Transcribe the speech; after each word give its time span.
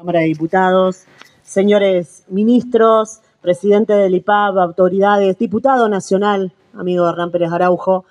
Cámara 0.00 0.20
de 0.20 0.28
Diputados, 0.28 1.04
señores 1.42 2.24
ministros, 2.26 3.20
presidente 3.42 3.92
del 3.92 4.14
IPAB, 4.14 4.58
autoridades, 4.58 5.36
diputado 5.36 5.90
nacional, 5.90 6.54
amigo 6.72 7.06
Hernán 7.06 7.30
Pérez 7.30 7.52
Araujo, 7.52 8.06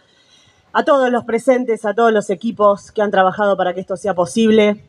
a 0.71 0.85
todos 0.85 1.09
los 1.09 1.23
presentes, 1.23 1.85
a 1.85 1.95
todos 1.95 2.13
los 2.13 2.29
equipos 2.29 2.91
que 2.91 3.01
han 3.01 3.09
trabajado 3.09 3.57
para 3.57 3.73
que 3.73 3.79
esto 3.79 3.97
sea 3.97 4.13
posible. 4.13 4.85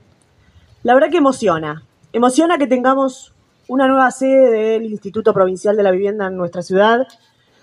La 0.83 0.93
verdad 0.93 1.09
que 1.09 1.17
emociona, 1.17 1.85
emociona 2.13 2.59
que 2.59 2.67
tengamos 2.67 3.33
una 3.67 3.89
nueva 3.89 4.11
sede 4.11 4.51
del 4.51 4.85
Instituto 4.85 5.33
Provincial 5.33 5.79
de 5.79 5.83
la 5.83 5.93
Vivienda 5.93 6.27
en 6.27 6.37
nuestra 6.37 6.61
ciudad, 6.61 7.09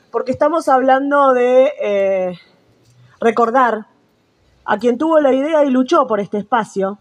porque 0.10 0.32
estamos 0.32 0.68
hablando 0.68 1.34
de 1.34 1.74
eh, 1.80 2.40
recordar 3.22 3.86
a 4.66 4.80
quien 4.80 4.98
tuvo 4.98 5.20
la 5.20 5.32
idea 5.32 5.64
y 5.64 5.70
luchó 5.70 6.08
por 6.08 6.22
este 6.22 6.40
espacio, 6.40 6.98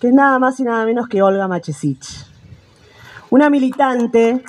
que 0.00 0.08
es 0.08 0.14
nada 0.14 0.38
más 0.38 0.58
y 0.58 0.64
nada 0.64 0.84
menos 0.86 1.08
que 1.08 1.22
Olga 1.22 1.46
Machesich. 1.46 2.26
Una 3.28 3.50
militante 3.50 4.42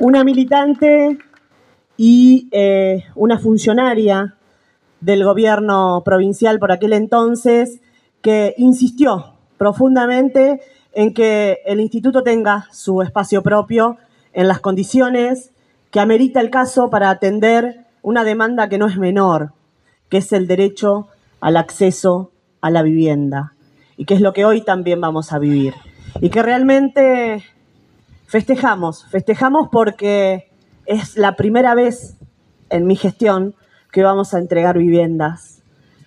una 0.00 0.24
militante 0.24 1.18
y 1.98 2.48
eh, 2.50 3.04
una 3.14 3.38
funcionaria 3.38 4.36
del 5.00 5.24
gobierno 5.24 6.02
provincial 6.02 6.58
por 6.58 6.72
aquel 6.72 6.94
entonces 6.94 7.80
que 8.22 8.54
insistió 8.56 9.34
profundamente 9.58 10.62
en 10.92 11.12
que 11.12 11.58
el 11.66 11.80
instituto 11.80 12.22
tenga 12.22 12.66
su 12.72 13.02
espacio 13.02 13.42
propio 13.42 13.98
en 14.32 14.48
las 14.48 14.60
condiciones 14.60 15.52
que 15.90 16.00
amerita 16.00 16.40
el 16.40 16.48
caso 16.48 16.88
para 16.88 17.10
atender 17.10 17.89
una 18.02 18.24
demanda 18.24 18.68
que 18.68 18.78
no 18.78 18.86
es 18.86 18.96
menor, 18.96 19.52
que 20.08 20.18
es 20.18 20.32
el 20.32 20.46
derecho 20.46 21.08
al 21.40 21.56
acceso 21.56 22.32
a 22.60 22.70
la 22.70 22.82
vivienda, 22.82 23.54
y 23.96 24.04
que 24.04 24.14
es 24.14 24.20
lo 24.20 24.32
que 24.32 24.44
hoy 24.44 24.62
también 24.62 25.00
vamos 25.00 25.32
a 25.32 25.38
vivir. 25.38 25.74
Y 26.20 26.30
que 26.30 26.42
realmente 26.42 27.44
festejamos, 28.26 29.06
festejamos 29.06 29.68
porque 29.70 30.50
es 30.86 31.16
la 31.16 31.36
primera 31.36 31.74
vez 31.74 32.16
en 32.68 32.86
mi 32.86 32.96
gestión 32.96 33.54
que 33.92 34.02
vamos 34.02 34.34
a 34.34 34.38
entregar 34.38 34.78
viviendas. 34.78 35.62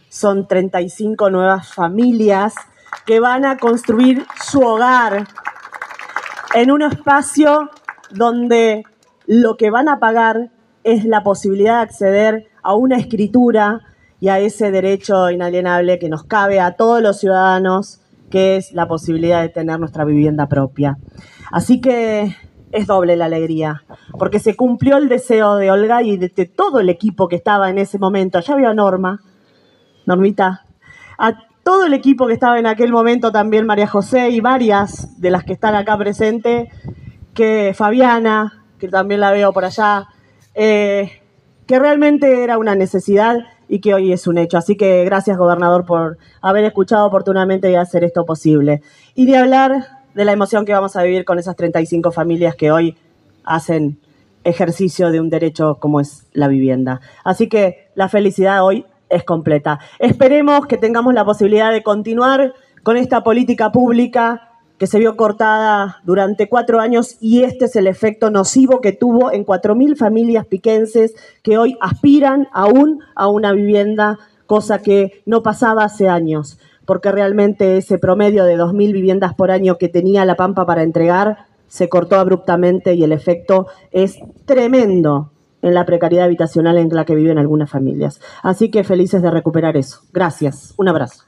Son 0.09 0.47
35 0.47 1.29
nuevas 1.29 1.73
familias 1.73 2.53
que 3.05 3.19
van 3.19 3.45
a 3.45 3.57
construir 3.57 4.25
su 4.43 4.61
hogar 4.61 5.27
en 6.53 6.71
un 6.71 6.83
espacio 6.83 7.69
donde 8.11 8.83
lo 9.25 9.57
que 9.57 9.69
van 9.69 9.89
a 9.89 9.99
pagar 9.99 10.51
es 10.83 11.05
la 11.05 11.23
posibilidad 11.23 11.77
de 11.77 11.83
acceder 11.83 12.47
a 12.61 12.75
una 12.75 12.97
escritura 12.97 13.81
y 14.19 14.29
a 14.29 14.39
ese 14.39 14.71
derecho 14.71 15.29
inalienable 15.29 15.99
que 15.99 16.09
nos 16.09 16.23
cabe 16.23 16.59
a 16.59 16.75
todos 16.75 17.01
los 17.01 17.19
ciudadanos, 17.19 17.99
que 18.29 18.55
es 18.55 18.71
la 18.71 18.87
posibilidad 18.87 19.41
de 19.41 19.49
tener 19.49 19.79
nuestra 19.79 20.05
vivienda 20.05 20.47
propia. 20.47 20.97
Así 21.51 21.81
que 21.81 22.35
es 22.71 22.87
doble 22.87 23.15
la 23.15 23.25
alegría, 23.25 23.83
porque 24.17 24.39
se 24.39 24.55
cumplió 24.55 24.97
el 24.97 25.07
deseo 25.07 25.55
de 25.57 25.71
Olga 25.71 26.01
y 26.01 26.17
de, 26.17 26.29
todo 26.29 26.79
el 26.79 26.89
equipo 26.89 27.27
que 27.27 27.35
estaba 27.35 27.69
en 27.69 27.77
ese 27.77 27.99
momento. 27.99 28.37
Allá 28.37 28.55
había 28.55 28.73
Norma, 28.73 29.21
Normita, 30.05 30.65
a 31.17 31.33
todo 31.63 31.85
el 31.85 31.93
equipo 31.93 32.25
que 32.25 32.33
estaba 32.33 32.57
en 32.57 32.65
aquel 32.65 32.91
momento 32.91 33.31
también 33.31 33.65
María 33.65 33.87
José 33.87 34.29
y 34.31 34.39
varias 34.39 35.21
de 35.21 35.31
las 35.31 35.43
que 35.43 35.53
están 35.53 35.75
acá 35.75 35.97
presentes, 35.97 36.69
que 37.33 37.73
Fabiana, 37.75 38.63
que 38.79 38.87
también 38.87 39.19
la 39.19 39.31
veo 39.31 39.53
por 39.53 39.65
allá, 39.65 40.07
eh, 40.55 41.21
que 41.65 41.79
realmente 41.79 42.43
era 42.43 42.57
una 42.57 42.75
necesidad 42.75 43.37
y 43.67 43.79
que 43.79 43.93
hoy 43.93 44.13
es 44.13 44.27
un 44.27 44.37
hecho. 44.37 44.57
Así 44.57 44.75
que 44.75 45.03
gracias, 45.05 45.37
gobernador, 45.37 45.85
por 45.85 46.17
haber 46.41 46.65
escuchado 46.65 47.05
oportunamente 47.07 47.71
y 47.71 47.75
hacer 47.75 48.03
esto 48.03 48.25
posible. 48.25 48.81
Y 49.15 49.25
de 49.25 49.37
hablar 49.37 50.03
de 50.13 50.25
la 50.25 50.31
emoción 50.31 50.65
que 50.65 50.73
vamos 50.73 50.95
a 50.95 51.03
vivir 51.03 51.25
con 51.25 51.39
esas 51.39 51.55
35 51.55 52.11
familias 52.11 52.55
que 52.55 52.71
hoy 52.71 52.97
hacen 53.43 53.99
ejercicio 54.43 55.09
de 55.11 55.19
un 55.19 55.29
derecho 55.29 55.77
como 55.79 55.99
es 55.99 56.27
la 56.33 56.47
vivienda. 56.47 57.01
Así 57.23 57.47
que 57.47 57.89
la 57.95 58.09
felicidad 58.09 58.63
hoy 58.63 58.85
es 59.09 59.23
completa. 59.23 59.79
Esperemos 59.99 60.67
que 60.67 60.77
tengamos 60.77 61.13
la 61.13 61.25
posibilidad 61.25 61.71
de 61.71 61.83
continuar 61.83 62.53
con 62.83 62.97
esta 62.97 63.23
política 63.23 63.71
pública 63.71 64.52
que 64.83 64.87
se 64.87 64.99
vio 64.99 65.15
cortada 65.15 66.01
durante 66.03 66.49
cuatro 66.49 66.81
años 66.81 67.15
y 67.21 67.43
este 67.43 67.67
es 67.67 67.75
el 67.77 67.87
efecto 67.87 68.29
nocivo 68.29 68.81
que 68.81 68.91
tuvo 68.91 69.31
en 69.31 69.45
4.000 69.45 69.95
familias 69.95 70.45
piquenses 70.45 71.15
que 71.41 71.57
hoy 71.57 71.77
aspiran 71.79 72.49
aún 72.51 72.99
a 73.15 73.29
una 73.29 73.53
vivienda, 73.53 74.19
cosa 74.45 74.79
que 74.79 75.23
no 75.25 75.41
pasaba 75.41 75.85
hace 75.85 76.09
años, 76.09 76.59
porque 76.83 77.13
realmente 77.13 77.77
ese 77.77 77.97
promedio 77.97 78.43
de 78.43 78.57
2.000 78.57 78.91
viviendas 78.91 79.33
por 79.33 79.51
año 79.51 79.77
que 79.77 79.87
tenía 79.87 80.25
La 80.25 80.35
Pampa 80.35 80.65
para 80.65 80.83
entregar 80.83 81.45
se 81.69 81.87
cortó 81.87 82.19
abruptamente 82.19 82.93
y 82.93 83.05
el 83.05 83.13
efecto 83.13 83.67
es 83.93 84.19
tremendo 84.43 85.31
en 85.61 85.75
la 85.75 85.85
precariedad 85.85 86.25
habitacional 86.25 86.77
en 86.77 86.89
la 86.89 87.05
que 87.05 87.15
viven 87.15 87.37
algunas 87.37 87.69
familias. 87.69 88.19
Así 88.41 88.69
que 88.69 88.83
felices 88.83 89.21
de 89.21 89.31
recuperar 89.31 89.77
eso. 89.77 90.01
Gracias. 90.11 90.73
Un 90.75 90.89
abrazo. 90.89 91.23